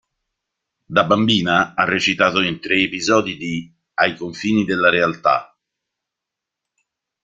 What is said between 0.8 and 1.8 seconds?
Da bambina